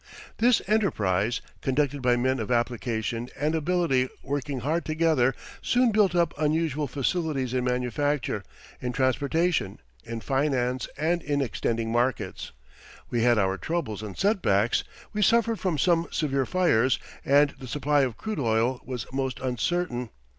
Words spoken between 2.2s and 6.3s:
of application and ability working hard together, soon built